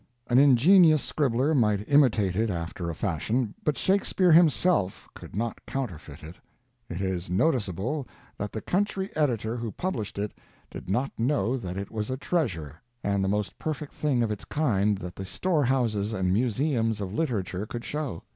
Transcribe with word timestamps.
An 0.27 0.39
ingenious 0.39 1.03
scribbler 1.03 1.53
might 1.53 1.87
imitate 1.87 2.35
it 2.35 2.49
after 2.49 2.89
a 2.89 2.95
fashion, 2.95 3.53
but 3.63 3.77
Shakespeare 3.77 4.31
himself 4.31 5.07
could 5.13 5.35
not 5.35 5.63
counterfeit 5.67 6.23
it. 6.23 6.37
It 6.89 7.01
is 7.01 7.29
noticeable 7.29 8.07
that 8.35 8.51
the 8.51 8.61
country 8.61 9.15
editor 9.15 9.55
who 9.57 9.71
published 9.71 10.17
it 10.17 10.33
did 10.71 10.89
not 10.89 11.11
know 11.19 11.55
that 11.55 11.77
it 11.77 11.91
was 11.91 12.09
a 12.09 12.17
treasure 12.17 12.81
and 13.03 13.23
the 13.23 13.27
most 13.27 13.59
perfect 13.59 13.93
thing 13.93 14.23
of 14.23 14.31
its 14.31 14.43
kind 14.43 14.97
that 14.97 15.15
the 15.15 15.23
storehouses 15.23 16.13
and 16.13 16.33
museums 16.33 16.99
of 16.99 17.13
literature 17.13 17.67
could 17.67 17.85
show. 17.85 18.23